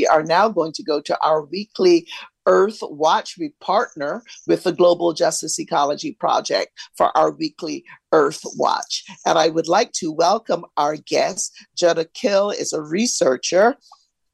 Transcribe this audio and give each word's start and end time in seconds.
we 0.00 0.06
are 0.06 0.22
now 0.22 0.48
going 0.48 0.72
to 0.72 0.82
go 0.82 0.98
to 0.98 1.18
our 1.22 1.44
weekly 1.44 2.08
Earth 2.46 2.78
Watch. 2.80 3.34
We 3.38 3.52
partner 3.60 4.22
with 4.46 4.62
the 4.64 4.72
Global 4.72 5.12
Justice 5.12 5.60
Ecology 5.60 6.16
Project 6.18 6.70
for 6.96 7.14
our 7.14 7.32
weekly 7.32 7.84
Earth 8.12 8.40
Watch. 8.56 9.04
And 9.26 9.38
I 9.38 9.50
would 9.50 9.68
like 9.68 9.92
to 9.96 10.10
welcome 10.10 10.64
our 10.78 10.96
guest. 10.96 11.52
Jutta 11.76 12.06
Kill 12.14 12.48
is 12.50 12.72
a 12.72 12.80
researcher 12.80 13.76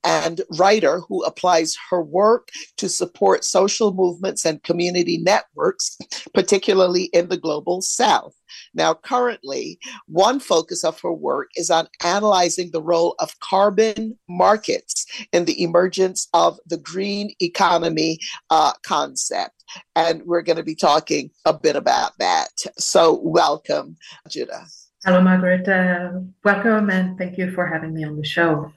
and 0.06 0.40
writer 0.56 1.00
who 1.00 1.24
applies 1.24 1.76
her 1.90 2.00
work 2.00 2.50
to 2.76 2.88
support 2.88 3.44
social 3.44 3.92
movements 3.92 4.44
and 4.44 4.62
community 4.62 5.18
networks, 5.18 5.98
particularly 6.32 7.04
in 7.12 7.28
the 7.28 7.36
global 7.36 7.82
south. 7.82 8.34
Now, 8.72 8.94
currently, 8.94 9.78
one 10.06 10.38
focus 10.38 10.84
of 10.84 11.00
her 11.00 11.12
work 11.12 11.50
is 11.56 11.70
on 11.70 11.88
analyzing 12.04 12.70
the 12.70 12.80
role 12.80 13.16
of 13.18 13.38
carbon 13.40 14.16
markets 14.28 15.06
in 15.32 15.44
the 15.44 15.60
emergence 15.62 16.28
of 16.32 16.58
the 16.66 16.78
green 16.78 17.34
economy 17.40 18.20
uh, 18.50 18.72
concept. 18.86 19.64
And 19.96 20.22
we're 20.24 20.42
going 20.42 20.56
to 20.58 20.62
be 20.62 20.76
talking 20.76 21.30
a 21.44 21.52
bit 21.52 21.74
about 21.74 22.12
that. 22.20 22.50
So, 22.78 23.20
welcome, 23.22 23.96
Jutta. 24.28 24.70
Hello, 25.04 25.20
Margaret. 25.20 25.68
Uh, 25.68 26.20
welcome, 26.44 26.90
and 26.90 27.18
thank 27.18 27.36
you 27.36 27.50
for 27.50 27.66
having 27.66 27.94
me 27.94 28.04
on 28.04 28.16
the 28.16 28.24
show. 28.24 28.72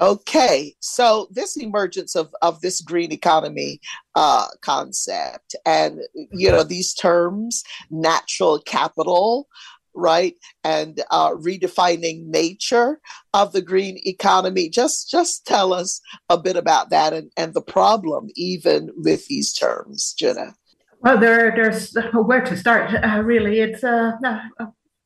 Okay, 0.00 0.74
so 0.80 1.26
this 1.32 1.56
emergence 1.56 2.14
of, 2.14 2.32
of 2.40 2.60
this 2.60 2.80
green 2.80 3.10
economy 3.10 3.80
uh, 4.14 4.46
concept 4.62 5.56
and, 5.66 6.00
you 6.30 6.52
know, 6.52 6.62
these 6.62 6.94
terms, 6.94 7.64
natural 7.90 8.60
capital, 8.60 9.48
right, 9.94 10.36
and 10.62 11.02
uh, 11.10 11.30
redefining 11.30 12.26
nature 12.26 13.00
of 13.34 13.52
the 13.52 13.60
green 13.60 13.98
economy. 14.04 14.68
Just 14.68 15.10
just 15.10 15.44
tell 15.46 15.72
us 15.72 16.00
a 16.28 16.38
bit 16.38 16.56
about 16.56 16.90
that 16.90 17.12
and, 17.12 17.32
and 17.36 17.52
the 17.52 17.60
problem 17.60 18.28
even 18.36 18.90
with 18.96 19.26
these 19.26 19.52
terms, 19.52 20.14
Jenna. 20.16 20.54
Well, 21.00 21.18
there, 21.18 21.52
there's 21.54 21.96
where 22.12 22.44
to 22.44 22.56
start. 22.56 22.92
Uh, 22.92 23.22
really, 23.22 23.60
it's 23.60 23.82
uh, 23.82 24.12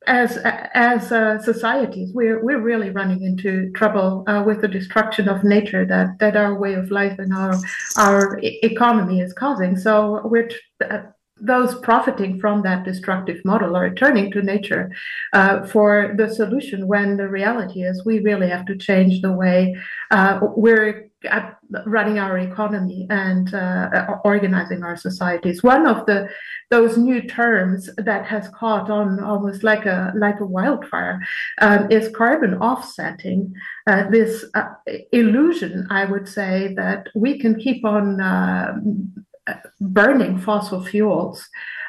as 0.06 0.39
as 0.39 1.12
uh, 1.12 1.39
societies, 1.41 2.12
we're 2.12 2.42
we're 2.45 2.61
really 2.61 2.91
running 2.91 3.22
into 3.22 3.70
trouble 3.72 4.25
uh, 4.27 4.42
with 4.45 4.61
the 4.61 4.69
destruction 4.69 5.28
of 5.28 5.45
nature 5.45 5.84
that 5.86 6.19
that 6.19 6.36
our 6.36 6.58
way 6.58 6.75
of 6.75 6.91
life 6.91 7.19
and 7.19 7.33
our 7.33 7.55
our 7.97 8.39
economy 8.42 9.20
is 9.20 9.33
causing. 9.33 9.77
So 9.77 10.23
we're 10.25 10.50
uh, 10.84 11.03
those 11.43 11.75
profiting 11.81 12.39
from 12.39 12.62
that 12.62 12.85
destructive 12.85 13.45
model 13.45 13.77
are 13.77 13.93
turning 13.95 14.31
to 14.31 14.43
nature 14.43 14.91
uh, 15.33 15.67
for 15.67 16.15
the 16.17 16.29
solution. 16.29 16.87
When 16.87 17.17
the 17.17 17.29
reality 17.29 17.83
is, 17.83 18.05
we 18.05 18.21
really 18.21 18.48
have 18.48 18.65
to 18.67 18.77
change 18.77 19.21
the 19.21 19.33
way 19.33 19.77
uh, 20.11 20.39
we're 20.57 21.11
running 21.87 22.19
our 22.19 22.39
economy 22.39 23.07
and 23.11 23.55
uh, 23.55 24.19
organizing 24.25 24.83
our 24.83 24.97
societies. 24.97 25.63
One 25.63 25.87
of 25.87 26.07
the 26.07 26.29
those 26.70 26.97
new 26.97 27.23
terms 27.23 27.91
that 27.97 28.25
has 28.27 28.48
caught 28.48 28.91
on 28.91 29.20
almost 29.20 29.63
like 29.63 29.87
a 29.87 30.13
like 30.17 30.41
a 30.41 30.47
wildfire 30.47 31.20
um, 31.61 31.91
is 31.91 32.15
carbon 32.15 32.55
offsetting. 32.55 33.55
Uh, 33.87 34.09
this 34.11 34.45
uh, 34.55 34.69
illusion, 35.13 35.87
I 35.91 36.05
would 36.05 36.29
say, 36.29 36.75
that 36.77 37.09
we 37.15 37.39
can 37.39 37.59
keep 37.59 37.85
on 37.85 38.20
uh, 38.20 38.75
burning 39.81 40.39
fossil 40.39 40.85
fuels. 40.85 41.48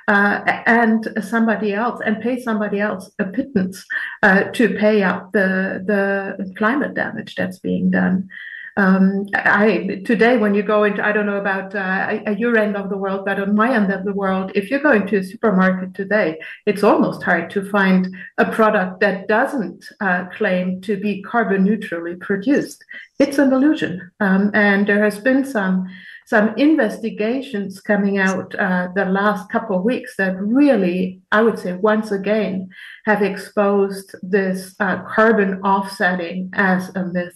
Uh, 0.09 0.61
and 0.65 1.07
somebody 1.21 1.73
else 1.73 2.01
and 2.05 2.19
pay 2.19 2.37
somebody 2.37 2.77
else 2.81 3.09
a 3.19 3.23
pittance 3.23 3.85
uh, 4.21 4.43
to 4.51 4.75
pay 4.75 5.01
up 5.01 5.31
the 5.31 5.81
the 5.87 6.53
climate 6.57 6.93
damage 6.93 7.35
that's 7.35 7.59
being 7.59 7.89
done. 7.89 8.27
Um, 8.75 9.27
I 9.35 10.01
today 10.03 10.37
when 10.37 10.55
you 10.55 10.63
go 10.63 10.83
into 10.83 11.05
I 11.05 11.11
don't 11.11 11.27
know 11.27 11.37
about 11.37 11.75
uh, 11.75 12.31
your 12.35 12.57
end 12.57 12.75
of 12.75 12.89
the 12.89 12.97
world, 12.97 13.23
but 13.23 13.39
on 13.39 13.55
my 13.55 13.73
end 13.73 13.93
of 13.93 14.03
the 14.03 14.13
world, 14.13 14.51
if 14.55 14.71
you're 14.71 14.81
going 14.81 15.05
to 15.07 15.17
a 15.17 15.23
supermarket 15.23 15.93
today, 15.93 16.39
it's 16.65 16.83
almost 16.83 17.21
hard 17.21 17.51
to 17.51 17.69
find 17.69 18.13
a 18.39 18.51
product 18.51 18.99
that 19.01 19.27
doesn't 19.27 19.85
uh, 20.01 20.25
claim 20.35 20.81
to 20.81 20.97
be 20.97 21.21
carbon 21.21 21.63
neutrally 21.63 22.15
produced. 22.15 22.83
It's 23.19 23.37
an 23.37 23.53
illusion, 23.53 24.11
um, 24.19 24.49
and 24.55 24.87
there 24.87 25.03
has 25.03 25.19
been 25.19 25.45
some 25.45 25.87
some 26.25 26.53
investigations 26.57 27.81
coming 27.81 28.17
out 28.17 28.55
uh, 28.55 28.87
the 28.95 29.05
last 29.05 29.49
couple 29.49 29.77
of 29.77 29.83
weeks 29.83 30.15
that 30.17 30.35
really, 30.39 31.21
I 31.31 31.43
would 31.43 31.59
say, 31.59 31.73
once 31.73 32.11
again, 32.11 32.69
have 33.05 33.21
exposed 33.21 34.15
this 34.21 34.75
uh, 34.79 35.03
carbon 35.03 35.61
offsetting 35.61 36.49
as 36.53 36.89
a 36.95 37.05
myth. 37.05 37.33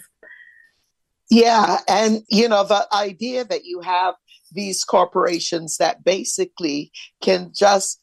Yeah, 1.30 1.80
and 1.88 2.22
you 2.30 2.48
know 2.48 2.64
the 2.64 2.88
idea 2.94 3.44
that 3.46 3.66
you 3.66 3.82
have 3.82 4.16
these 4.54 4.86
corporations 4.86 5.78
that 5.78 6.04
basically 6.06 6.92
can 7.22 7.52
just 7.54 8.00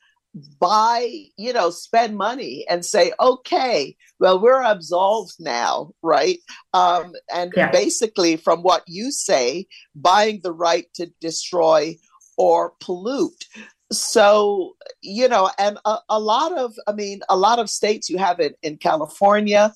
buy, 0.58 1.08
you 1.36 1.52
know, 1.52 1.70
spend 1.70 2.16
money 2.16 2.64
and 2.68 2.84
say, 2.84 3.12
okay, 3.20 3.96
well, 4.18 4.40
we're 4.40 4.62
absolved 4.62 5.34
now, 5.38 5.92
right? 6.02 6.38
Um, 6.72 7.12
and 7.32 7.52
yeah. 7.56 7.70
basically, 7.70 8.36
from 8.36 8.62
what 8.62 8.82
you 8.86 9.12
say, 9.12 9.66
buying 9.94 10.40
the 10.42 10.52
right 10.52 10.86
to 10.94 11.06
destroy 11.20 11.96
or 12.36 12.72
pollute. 12.80 13.44
So, 13.92 14.74
you 15.02 15.28
know, 15.28 15.50
and 15.58 15.78
a, 15.84 15.98
a 16.08 16.18
lot 16.18 16.56
of, 16.58 16.74
I 16.86 16.92
mean, 16.92 17.20
a 17.28 17.36
lot 17.36 17.58
of 17.58 17.70
states 17.70 18.10
you 18.10 18.18
have 18.18 18.40
it 18.40 18.56
in 18.62 18.76
California, 18.76 19.72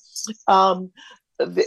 um, 0.47 0.91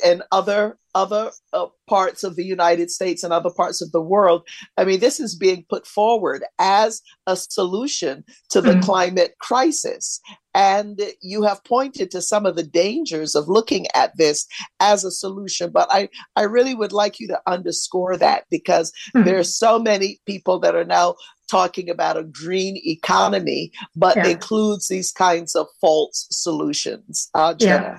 and 0.05 0.23
other 0.31 0.77
other 0.95 1.31
uh, 1.53 1.67
parts 1.89 2.25
of 2.25 2.37
the 2.37 2.45
United 2.45 2.91
States 2.91 3.23
and 3.23 3.33
other 3.33 3.51
parts 3.51 3.81
of 3.81 3.93
the 3.93 4.01
world. 4.01 4.47
I 4.77 4.85
mean, 4.85 5.01
this 5.01 5.21
is 5.21 5.35
being 5.35 5.65
put 5.69 5.87
forward 5.87 6.45
as 6.59 7.03
a 7.27 7.37
solution 7.37 8.25
to 8.51 8.61
the 8.61 8.73
mm-hmm. 8.73 8.81
climate 8.81 9.35
crisis. 9.41 10.21
And 10.55 11.01
you 11.23 11.43
have 11.45 11.65
pointed 11.65 12.11
to 12.11 12.21
some 12.21 12.45
of 12.45 12.57
the 12.57 12.63
dangers 12.63 13.35
of 13.35 13.49
looking 13.49 13.87
at 13.95 14.17
this 14.19 14.47
as 14.81 15.03
a 15.03 15.11
solution. 15.11 15.71
But 15.71 15.89
I, 15.91 16.11
I 16.37 16.43
really 16.43 16.75
would 16.75 16.93
like 16.93 17.19
you 17.19 17.27
to 17.29 17.41
underscore 17.47 18.19
that 18.19 18.45
because 18.51 18.93
mm-hmm. 19.15 19.25
there's 19.25 19.57
so 19.57 19.79
many 19.79 20.21
people 20.27 20.59
that 20.61 20.75
are 20.75 20.85
now 20.85 21.15
talking 21.51 21.91
about 21.91 22.17
a 22.17 22.25
green 22.25 22.81
economy, 22.85 23.73
but 23.97 24.17
yeah. 24.17 24.27
includes 24.29 24.89
these 24.89 25.13
kinds 25.13 25.55
of 25.55 25.67
false 25.81 26.27
solutions. 26.31 27.29
Uh, 27.35 27.55
Jenna. 27.55 27.83
Yeah. 27.83 27.99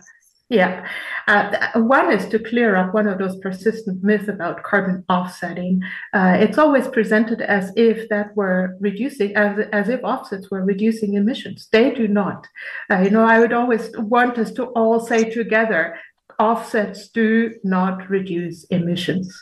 Yeah. 0.50 0.88
Uh, 1.28 1.82
one 1.82 2.12
is 2.12 2.28
to 2.28 2.38
clear 2.38 2.76
up 2.76 2.94
one 2.94 3.08
of 3.08 3.18
those 3.18 3.38
persistent 3.38 4.04
myths 4.04 4.28
about 4.28 4.62
carbon 4.64 5.04
offsetting. 5.10 5.82
Uh, 6.14 6.38
it's 6.40 6.58
always 6.58 6.88
presented 6.88 7.42
as 7.42 7.72
if 7.76 8.10
that 8.10 8.36
were 8.36 8.76
reducing, 8.80 9.36
as, 9.36 9.68
as 9.72 9.90
if 9.90 10.04
offsets 10.04 10.52
were 10.52 10.64
reducing 10.64 11.14
emissions. 11.14 11.70
They 11.72 11.92
do 11.92 12.08
not. 12.08 12.48
Uh, 12.92 13.00
you 13.00 13.10
know, 13.10 13.26
I 13.26 13.40
would 13.40 13.54
always 13.54 13.90
want 13.98 14.38
us 14.38 14.52
to 14.54 14.66
all 14.66 15.00
say 15.00 15.30
together 15.30 15.98
offsets 16.40 17.08
do 17.10 17.54
not 17.64 18.10
reduce 18.10 18.66
emissions. 18.66 19.34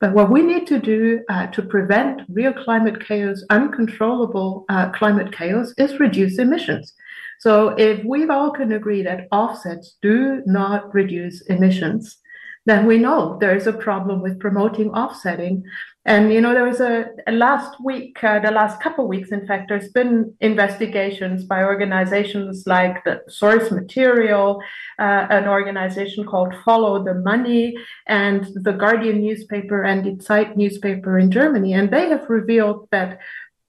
But 0.00 0.12
what 0.12 0.30
we 0.30 0.42
need 0.42 0.66
to 0.68 0.78
do 0.78 1.24
uh, 1.28 1.48
to 1.48 1.62
prevent 1.62 2.22
real 2.28 2.52
climate 2.52 3.04
chaos, 3.04 3.42
uncontrollable 3.50 4.64
uh, 4.68 4.90
climate 4.90 5.32
chaos, 5.32 5.74
is 5.76 5.98
reduce 5.98 6.38
emissions. 6.38 6.94
So 7.40 7.70
if 7.70 8.04
we 8.04 8.28
all 8.28 8.50
can 8.50 8.72
agree 8.72 9.02
that 9.02 9.28
offsets 9.32 9.96
do 10.02 10.42
not 10.46 10.92
reduce 10.94 11.40
emissions, 11.42 12.18
then 12.66 12.86
we 12.86 12.98
know 12.98 13.38
there 13.40 13.56
is 13.56 13.66
a 13.66 13.72
problem 13.72 14.20
with 14.20 14.40
promoting 14.40 14.90
offsetting. 14.90 15.64
And 16.08 16.32
you 16.32 16.40
know, 16.40 16.54
there 16.54 16.64
was 16.64 16.80
a, 16.80 17.10
a 17.26 17.32
last 17.32 17.78
week, 17.84 18.24
uh, 18.24 18.38
the 18.38 18.50
last 18.50 18.80
couple 18.80 19.04
of 19.04 19.10
weeks, 19.10 19.30
in 19.30 19.46
fact, 19.46 19.68
there's 19.68 19.90
been 19.90 20.34
investigations 20.40 21.44
by 21.44 21.62
organizations 21.62 22.66
like 22.66 23.04
the 23.04 23.20
Source 23.28 23.70
Material, 23.70 24.58
uh, 24.98 25.26
an 25.28 25.46
organization 25.46 26.24
called 26.24 26.54
Follow 26.64 27.04
the 27.04 27.12
Money, 27.12 27.76
and 28.06 28.48
the 28.54 28.72
Guardian 28.72 29.20
newspaper 29.20 29.82
and 29.82 30.02
the 30.02 30.24
Zeit 30.24 30.56
newspaper 30.56 31.18
in 31.18 31.30
Germany, 31.30 31.74
and 31.74 31.90
they 31.90 32.08
have 32.08 32.24
revealed 32.30 32.88
that 32.90 33.18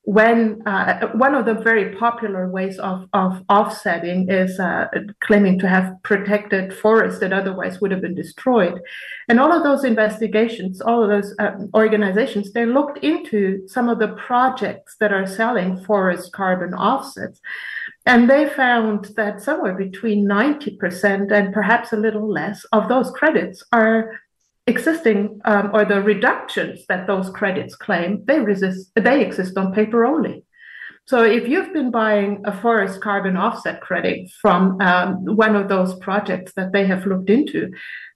when 0.10 0.60
uh, 0.66 1.08
one 1.10 1.36
of 1.36 1.46
the 1.46 1.54
very 1.54 1.96
popular 1.96 2.50
ways 2.50 2.80
of, 2.80 3.08
of 3.14 3.44
offsetting 3.48 4.28
is 4.28 4.60
uh, 4.60 4.88
claiming 5.20 5.60
to 5.60 5.68
have 5.68 5.96
protected 6.02 6.74
forests 6.74 7.20
that 7.20 7.32
otherwise 7.32 7.80
would 7.80 7.92
have 7.92 8.02
been 8.02 8.16
destroyed. 8.16 8.82
And 9.28 9.40
all 9.40 9.52
of 9.52 9.62
those 9.62 9.84
investigations, 9.84 10.82
all 10.82 11.04
of 11.04 11.10
those 11.10 11.36
uh, 11.38 11.52
organizations, 11.76 12.54
they 12.54 12.66
looked 12.66 12.98
into 13.04 13.68
some 13.68 13.88
of 13.88 14.00
the 14.00 14.16
projects 14.16 14.96
that 15.00 15.14
are 15.14 15.28
selling 15.28 15.86
forest 15.86 16.32
carbon 16.32 16.74
offsets. 16.74 17.40
And 18.08 18.28
they 18.28 18.50
found 18.50 19.12
that 19.16 19.44
somewhere 19.44 19.76
between 19.76 20.28
90% 20.28 21.32
and 21.32 21.54
perhaps 21.54 21.94
a 21.94 21.98
little 21.98 22.28
less 22.28 22.66
of 22.72 22.90
those 22.90 23.12
credits 23.12 23.64
are 23.72 24.20
existing 24.70 25.42
um, 25.46 25.72
or 25.74 25.84
the 25.84 26.02
reductions 26.02 26.86
that 26.88 27.08
those 27.08 27.30
credits 27.30 27.76
claim, 27.76 28.24
they 28.26 28.40
resist, 28.40 28.92
they 28.96 29.22
exist 29.26 29.58
on 29.58 29.74
paper 29.74 30.06
only. 30.06 30.44
So 31.06 31.24
if 31.24 31.48
you've 31.48 31.74
been 31.74 31.90
buying 31.90 32.44
a 32.46 32.56
forest 32.56 33.02
carbon 33.02 33.36
offset 33.36 33.82
credit 33.82 34.30
from 34.42 34.80
um, 34.80 35.26
one 35.26 35.56
of 35.56 35.68
those 35.68 35.98
projects 35.98 36.54
that 36.54 36.72
they 36.72 36.86
have 36.86 37.08
looked 37.08 37.32
into, 37.32 37.72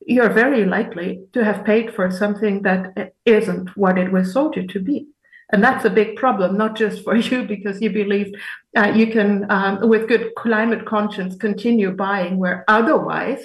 you're 0.05 0.29
very 0.29 0.63
likely 0.65 1.21
to 1.33 1.43
have 1.43 1.65
paid 1.65 1.91
for 1.95 2.11
something 2.11 2.61
that 2.61 3.13
isn't 3.25 3.75
what 3.75 3.97
it 3.97 4.11
was 4.11 4.31
sold 4.31 4.55
you 4.55 4.67
to 4.67 4.79
be. 4.79 5.07
And 5.51 5.63
that's 5.63 5.85
a 5.85 5.89
big 5.89 6.17
problem, 6.17 6.55
not 6.55 6.75
just 6.75 7.03
for 7.03 7.15
you 7.29 7.45
because 7.45 7.81
you 7.81 7.89
believe 7.89 8.31
uh, 8.77 8.91
you 8.95 9.07
can, 9.07 9.49
um, 9.49 9.89
with 9.89 10.07
good 10.07 10.35
climate 10.35 10.85
conscience, 10.85 11.35
continue 11.35 11.91
buying 11.91 12.37
where 12.37 12.63
otherwise 12.67 13.41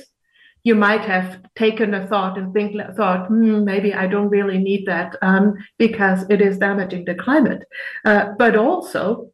you 0.68 0.74
might 0.74 1.00
have 1.00 1.40
taken 1.56 1.94
a 1.94 2.06
thought 2.06 2.36
and 2.36 2.52
think 2.52 2.76
thought 2.94 3.26
hmm, 3.28 3.64
maybe 3.64 3.94
I 3.94 4.06
don't 4.06 4.28
really 4.28 4.58
need 4.58 4.84
that 4.86 5.16
um, 5.22 5.54
because 5.78 6.26
it 6.28 6.42
is 6.42 6.58
damaging 6.58 7.06
the 7.06 7.14
climate. 7.14 7.62
Uh, 8.04 8.34
but 8.38 8.54
also 8.54 9.30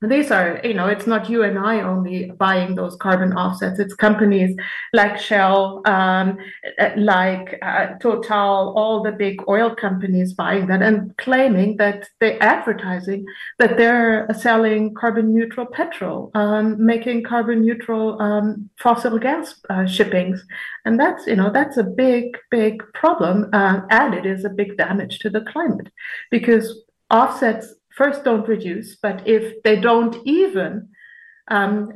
these 0.00 0.30
are, 0.30 0.60
you 0.62 0.74
know, 0.74 0.86
it's 0.86 1.08
not 1.08 1.28
you 1.28 1.42
and 1.42 1.58
I 1.58 1.80
only 1.80 2.30
buying 2.38 2.76
those 2.76 2.94
carbon 2.96 3.32
offsets. 3.32 3.80
It's 3.80 3.94
companies 3.94 4.56
like 4.92 5.18
Shell, 5.18 5.82
um, 5.86 6.38
like 6.96 7.58
uh, 7.62 7.94
Total, 8.00 8.72
all 8.76 9.02
the 9.02 9.10
big 9.10 9.42
oil 9.48 9.74
companies 9.74 10.34
buying 10.34 10.68
that 10.68 10.82
and 10.82 11.16
claiming 11.16 11.78
that 11.78 12.08
they're 12.20 12.40
advertising 12.40 13.26
that 13.58 13.76
they're 13.76 14.28
selling 14.38 14.94
carbon 14.94 15.34
neutral 15.34 15.66
petrol, 15.66 16.30
um, 16.34 16.84
making 16.84 17.24
carbon 17.24 17.62
neutral 17.62 18.22
um, 18.22 18.70
fossil 18.78 19.18
gas 19.18 19.56
uh, 19.68 19.84
shippings. 19.84 20.44
And 20.84 20.98
that's, 20.98 21.26
you 21.26 21.34
know, 21.34 21.50
that's 21.50 21.76
a 21.76 21.82
big, 21.82 22.38
big 22.52 22.84
problem. 22.94 23.50
Uh, 23.52 23.80
and 23.90 24.14
it 24.14 24.26
is 24.26 24.44
a 24.44 24.50
big 24.50 24.76
damage 24.76 25.18
to 25.20 25.30
the 25.30 25.40
climate 25.40 25.88
because 26.30 26.84
offsets 27.10 27.74
first 27.98 28.24
don't 28.24 28.48
reduce, 28.48 28.96
but 28.96 29.26
if 29.26 29.62
they 29.64 29.76
don't 29.88 30.16
even 30.24 30.88
um, 31.48 31.92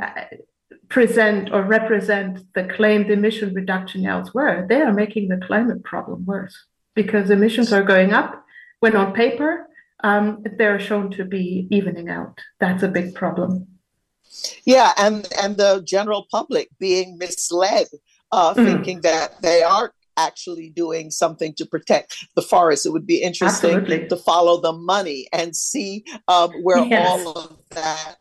present 0.88 1.52
or 1.54 1.62
represent 1.62 2.32
the 2.56 2.64
claimed 2.64 3.08
emission 3.10 3.54
reduction 3.54 4.04
elsewhere, 4.04 4.66
they 4.68 4.80
are 4.82 4.92
making 4.92 5.28
the 5.28 5.40
climate 5.46 5.82
problem 5.84 6.26
worse 6.26 6.56
because 6.94 7.30
emissions 7.30 7.72
are 7.72 7.84
going 7.94 8.12
up 8.12 8.44
when 8.80 8.96
on 8.96 9.14
paper 9.14 9.66
um, 10.04 10.44
they're 10.58 10.80
shown 10.80 11.10
to 11.12 11.24
be 11.24 11.68
evening 11.70 12.08
out. 12.08 12.36
That's 12.58 12.82
a 12.82 12.88
big 12.88 13.14
problem. 13.14 13.68
Yeah, 14.64 14.92
and 14.98 15.28
and 15.42 15.56
the 15.56 15.82
general 15.84 16.26
public 16.30 16.68
being 16.78 17.18
misled, 17.18 17.86
uh, 18.32 18.54
mm. 18.54 18.64
thinking 18.64 19.02
that 19.02 19.40
they 19.42 19.62
are 19.62 19.92
actually 20.16 20.70
doing 20.70 21.10
something 21.10 21.54
to 21.54 21.66
protect 21.66 22.26
the 22.34 22.42
forest. 22.42 22.86
It 22.86 22.90
would 22.90 23.06
be 23.06 23.22
interesting 23.22 23.76
Absolutely. 23.76 24.08
to 24.08 24.16
follow 24.16 24.60
the 24.60 24.72
money 24.72 25.28
and 25.32 25.54
see 25.54 26.04
um, 26.28 26.52
where 26.62 26.78
yes. 26.84 27.08
all 27.08 27.32
of 27.32 27.58
that 27.70 28.16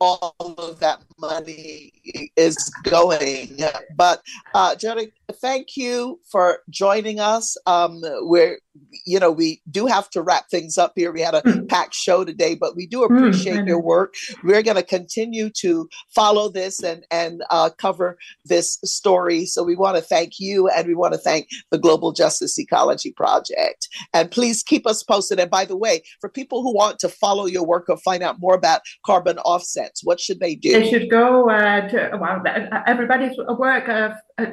all 0.00 0.34
of 0.38 0.78
that 0.80 1.02
money 1.18 1.92
is 2.36 2.56
going. 2.84 3.58
But 3.96 4.22
uh, 4.54 4.76
Jody, 4.76 5.12
thank 5.32 5.76
you 5.76 6.20
for 6.30 6.60
joining 6.70 7.20
us. 7.20 7.56
Um, 7.66 8.00
we're, 8.22 8.58
you 9.04 9.18
know, 9.18 9.30
we 9.30 9.60
do 9.70 9.86
have 9.86 10.08
to 10.10 10.22
wrap 10.22 10.48
things 10.50 10.78
up 10.78 10.92
here. 10.96 11.12
We 11.12 11.20
had 11.20 11.34
a 11.34 11.42
mm. 11.42 11.68
packed 11.68 11.94
show 11.94 12.24
today, 12.24 12.54
but 12.54 12.76
we 12.76 12.86
do 12.86 13.02
appreciate 13.04 13.58
mm, 13.58 13.66
your 13.66 13.80
work. 13.80 14.14
We're 14.42 14.62
going 14.62 14.76
to 14.76 14.82
continue 14.82 15.50
to 15.50 15.88
follow 16.14 16.48
this 16.48 16.82
and 16.82 17.04
and 17.10 17.42
uh, 17.50 17.70
cover 17.78 18.18
this 18.44 18.78
story. 18.84 19.44
So 19.46 19.62
we 19.62 19.76
want 19.76 19.96
to 19.96 20.02
thank 20.02 20.38
you, 20.38 20.68
and 20.68 20.86
we 20.86 20.94
want 20.94 21.12
to 21.12 21.18
thank 21.18 21.48
the 21.70 21.78
Global 21.78 22.12
Justice 22.12 22.58
Ecology 22.58 23.12
Project. 23.12 23.88
And 24.14 24.30
please 24.30 24.62
keep 24.62 24.86
us 24.86 25.02
posted. 25.02 25.40
And 25.40 25.50
by 25.50 25.64
the 25.64 25.76
way, 25.76 26.02
for 26.20 26.30
people 26.30 26.62
who 26.62 26.74
want 26.74 26.98
to 27.00 27.08
follow 27.08 27.46
your 27.46 27.66
work 27.66 27.86
or 27.88 27.98
find 27.98 28.22
out 28.22 28.40
more 28.40 28.54
about 28.54 28.80
carbon 29.04 29.38
offsets, 29.40 30.02
what 30.04 30.20
should 30.20 30.40
they 30.40 30.54
do? 30.54 30.72
They 30.72 30.90
should 30.90 31.10
go 31.10 31.50
uh, 31.50 31.88
to 31.88 32.18
well, 32.20 32.42
everybody's 32.86 33.36
work. 33.58 33.88
Uh, 33.88 34.14
uh 34.38 34.46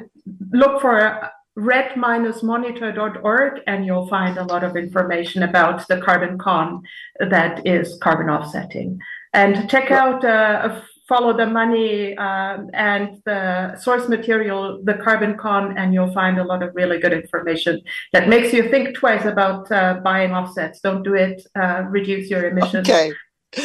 look 0.52 0.80
for 0.80 1.30
redd-monitor.org 1.56 3.60
and 3.66 3.86
you'll 3.86 4.06
find 4.08 4.36
a 4.36 4.44
lot 4.44 4.62
of 4.62 4.76
information 4.76 5.42
about 5.42 5.88
the 5.88 5.98
carbon 6.00 6.36
con 6.36 6.82
that 7.18 7.66
is 7.66 7.98
carbon 8.02 8.28
offsetting. 8.28 8.98
And 9.32 9.68
check 9.68 9.90
out 9.90 10.24
uh, 10.24 10.80
follow 11.08 11.36
the 11.36 11.46
money 11.46 12.16
uh, 12.16 12.58
and 12.74 13.22
the 13.24 13.76
source 13.76 14.08
material, 14.08 14.80
the 14.82 14.94
carbon 14.94 15.36
con, 15.36 15.78
and 15.78 15.94
you'll 15.94 16.12
find 16.12 16.38
a 16.38 16.44
lot 16.44 16.62
of 16.62 16.74
really 16.74 16.98
good 16.98 17.12
information 17.12 17.80
that 18.12 18.28
makes 18.28 18.52
you 18.52 18.68
think 18.70 18.96
twice 18.96 19.24
about 19.24 19.70
uh, 19.70 20.00
buying 20.02 20.32
offsets. 20.32 20.80
Don't 20.80 21.02
do 21.02 21.14
it. 21.14 21.46
Uh, 21.58 21.84
reduce 21.88 22.28
your 22.28 22.48
emissions. 22.48 22.88
Okay. 22.88 23.12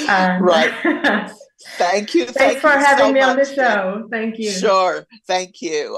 Um, 0.08 0.44
right. 0.44 0.72
Thank 1.78 2.16
you. 2.16 2.26
Thanks 2.26 2.38
thank 2.38 2.60
for 2.60 2.72
you 2.72 2.86
having 2.86 3.08
so 3.08 3.14
me 3.14 3.22
on 3.22 3.38
the 3.38 3.46
show. 3.46 4.08
Thank 4.10 4.40
you. 4.40 4.52
Sure. 4.52 5.06
Thank 5.28 5.62
you. 5.62 5.96